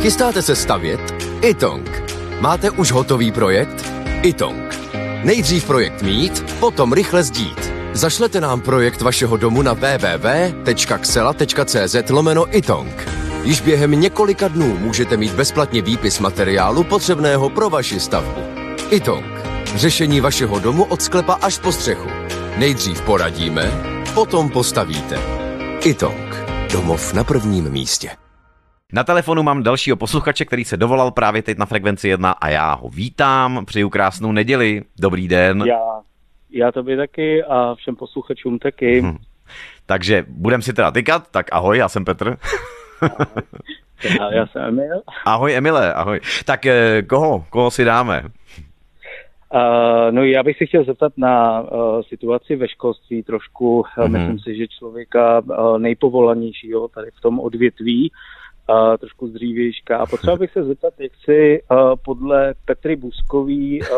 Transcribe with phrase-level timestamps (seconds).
[0.00, 1.00] Chystáte se stavět?
[1.42, 2.02] Itong.
[2.40, 3.90] Máte už hotový projekt?
[4.22, 4.78] Itong.
[5.24, 7.72] Nejdřív projekt mít, potom rychle zdít.
[7.92, 10.90] Zašlete nám projekt vašeho domu na www.xela.cz
[12.10, 13.08] lomeno itong.
[13.42, 18.40] Již během několika dnů můžete mít bezplatně výpis materiálu potřebného pro vaši stavbu.
[18.90, 19.26] Itong.
[19.74, 22.08] Řešení vašeho domu od sklepa až po střechu.
[22.56, 23.72] Nejdřív poradíme,
[24.14, 25.18] potom postavíte.
[25.84, 26.36] Itong.
[26.72, 28.27] Domov na prvním místě.
[28.92, 32.74] Na telefonu mám dalšího posluchače, který se dovolal právě teď na frekvenci 1 a já
[32.74, 33.66] ho vítám.
[33.66, 34.82] Přeju krásnou neděli.
[35.00, 35.64] Dobrý den.
[35.66, 36.00] Já,
[36.50, 39.02] já tobě taky a všem posluchačům taky.
[39.02, 39.16] Hm.
[39.86, 42.36] Takže budem si teda tykat, tak ahoj, já jsem Petr.
[44.18, 45.02] Já, já jsem Emil.
[45.24, 46.20] Ahoj Emile, ahoj.
[46.44, 48.22] Tak eh, koho, koho si dáme?
[49.54, 53.82] Uh, no já bych se chtěl zeptat na uh, situaci ve školství trošku.
[53.82, 54.08] Mm-hmm.
[54.08, 58.16] Myslím si, že člověka uh, nejpovolanějšího tady v tom odvětví, uh,
[58.98, 59.98] trošku z dřívějška.
[59.98, 63.88] A potřeba bych se zeptat, jak si uh, podle Petry Buskový uh,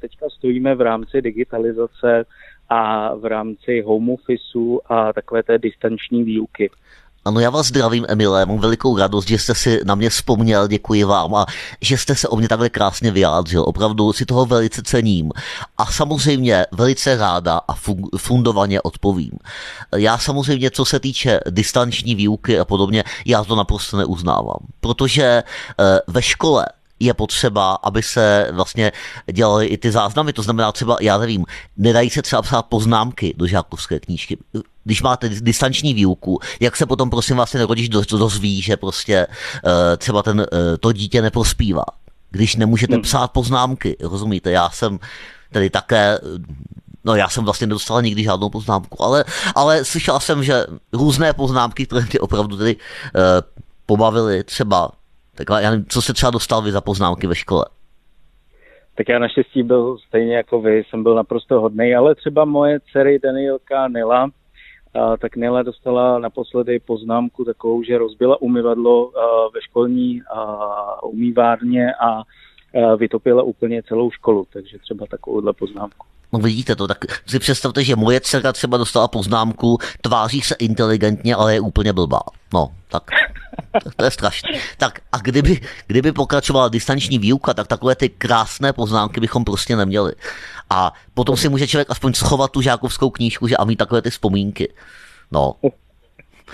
[0.00, 2.24] teďka stojíme v rámci digitalizace
[2.68, 6.70] a v rámci home officeu a takové té distanční výuky.
[7.24, 11.04] Ano, já vás zdravím, Emile, mám velikou radost, že jste si na mě vzpomněl, děkuji
[11.04, 11.46] vám a
[11.80, 13.64] že jste se o mě takhle krásně vyjádřil.
[13.66, 15.32] Opravdu si toho velice cením
[15.78, 17.74] a samozřejmě velice ráda a
[18.16, 19.32] fundovaně odpovím.
[19.96, 25.42] Já samozřejmě, co se týče distanční výuky a podobně, já to naprosto neuznávám, protože
[25.80, 26.66] eh, ve škole
[27.00, 28.92] je potřeba, aby se vlastně
[29.32, 30.32] dělaly i ty záznamy.
[30.32, 31.44] To znamená třeba, já nevím,
[31.76, 34.38] nedají se třeba psát poznámky do žákovské knížky.
[34.90, 39.72] Když máte distanční výuku, jak se potom prosím vás ten rodič dozví, že prostě uh,
[39.96, 40.46] třeba ten, uh,
[40.80, 41.84] to dítě neprospívá.
[42.30, 43.02] Když nemůžete hmm.
[43.02, 44.50] psát poznámky, rozumíte?
[44.50, 44.98] Já jsem
[45.52, 46.18] tedy také
[47.04, 49.24] No já jsem vlastně nedostala nikdy žádnou poznámku, ale,
[49.54, 52.76] ale slyšela jsem, že různé poznámky, které mě opravdu tedy
[53.86, 54.90] pobavily, třeba
[55.34, 57.64] tak já nevím, co se třeba dostal vy za poznámky ve škole?
[58.94, 63.18] Tak já naštěstí byl stejně jako vy, jsem byl naprosto hodný, ale třeba moje dcery
[63.18, 64.30] Danielka Nila,
[65.20, 69.12] tak Nila dostala naposledy poznámku takovou, že rozbila umyvadlo
[69.54, 70.22] ve školní
[71.02, 72.24] umývárně a, a
[72.96, 76.06] vytopila úplně celou školu, takže třeba takovouhle poznámku.
[76.32, 81.34] No vidíte to, tak si představte, že moje dcera třeba dostala poznámku, tváří se inteligentně,
[81.34, 82.20] ale je úplně blbá.
[82.54, 83.02] No, tak
[83.96, 84.48] to je strašné.
[84.78, 90.12] Tak a kdyby, kdyby pokračovala distanční výuka, tak takové ty krásné poznámky bychom prostě neměli.
[90.70, 94.10] A potom si může člověk aspoň schovat tu žákovskou knížku, že a mít takové ty
[94.10, 94.72] vzpomínky.
[95.32, 95.54] No.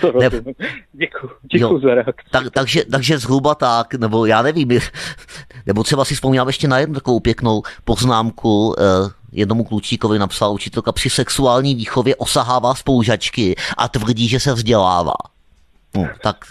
[0.19, 0.29] ne,
[0.93, 2.29] děkuji, děkuji za reakci.
[2.31, 4.69] Tak, takže, takže zhruba tak, nebo já nevím,
[5.65, 8.83] nebo třeba si vzpomínám ještě na jednu takovou pěknou poznámku, eh,
[9.31, 15.13] jednomu klučíkovi napsala učitelka při sexuální výchově osahává spolužačky a tvrdí, že se vzdělává.
[15.95, 16.45] No, tak,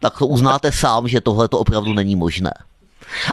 [0.00, 2.50] tak to uznáte sám, že tohle to opravdu není možné.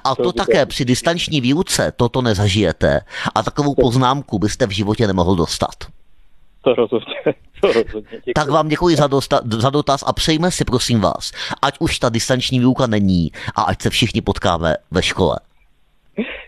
[0.04, 3.02] A to, to také při distanční výuce toto nezažijete
[3.36, 5.76] a takovou poznámku byste v životě nemohl dostat.
[6.62, 7.16] To rozhodně.
[7.62, 11.76] To rozhodně tak vám děkuji za, dosta, za dotaz a přejme si prosím vás, ať
[11.80, 15.40] už ta distanční výuka není a ať se všichni potkáme ve škole.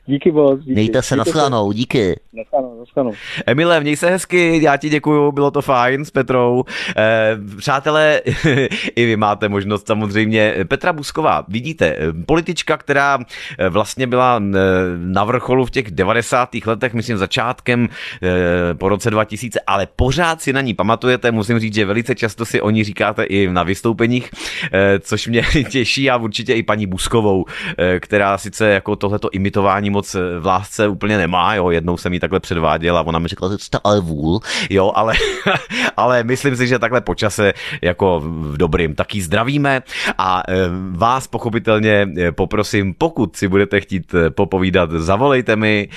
[0.10, 0.60] Díky moc.
[0.60, 0.72] Díky.
[0.72, 2.20] Mějte se, nashledanou, díky.
[2.34, 3.14] Nashledanou, nashledanou.
[3.46, 6.64] Emile, měj se hezky, já ti děkuju, bylo to fajn s Petrou.
[6.98, 8.22] Eh, přátelé,
[8.96, 10.56] i vy máte možnost samozřejmě.
[10.68, 13.20] Petra Busková, vidíte, politička, která
[13.58, 14.58] eh, vlastně byla eh,
[14.98, 16.50] na vrcholu v těch 90.
[16.66, 17.90] letech, myslím začátkem
[18.24, 22.46] eh, po roce 2000, ale pořád si na ní pamatujete, musím říct, že velice často
[22.46, 24.32] si o ní říkáte i na vystoupeních,
[24.74, 27.46] eh, což mě těší a určitě i paní Buskovou,
[27.78, 32.20] eh, která sice jako tohleto imitování moc v lásce úplně nemá, jo, jednou jsem jí
[32.20, 34.40] takhle předváděl a ona mi řekla, že jste ale vůl,
[34.70, 35.14] jo, ale,
[35.98, 39.82] ale myslím si, že takhle počase jako v dobrým taky zdravíme.
[40.18, 40.54] A e,
[40.92, 45.90] vás pochopitelně e, poprosím, pokud si budete chtít popovídat, zavolejte mi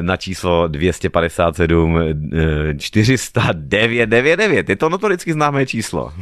[0.00, 1.98] na číslo 257
[2.78, 6.12] 400 999, je to notoricky známé číslo.